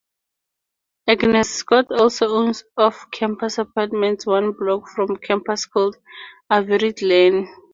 [1.07, 5.95] Agnes Scott also owns off-campus apartments one block from campus called
[6.51, 7.47] Avery Glen.